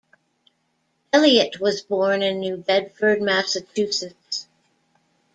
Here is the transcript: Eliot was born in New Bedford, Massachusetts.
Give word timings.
Eliot 1.13 1.59
was 1.59 1.83
born 1.83 2.23
in 2.23 2.39
New 2.39 2.57
Bedford, 2.57 3.21
Massachusetts. 3.21 4.47